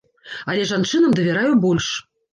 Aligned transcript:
Але 0.53 0.63
жанчынам 0.71 1.13
давяраю 1.19 1.53
больш. 1.67 1.95